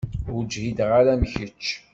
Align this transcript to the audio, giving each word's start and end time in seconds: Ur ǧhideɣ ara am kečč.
Ur 0.33 0.43
ǧhideɣ 0.51 0.89
ara 0.99 1.11
am 1.15 1.23
kečč. 1.33 1.65